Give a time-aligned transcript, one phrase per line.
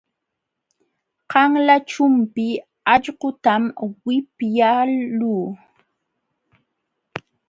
[1.31, 2.45] Qanla chumpi
[2.93, 3.63] allqutam
[4.05, 5.43] wipyaaluu.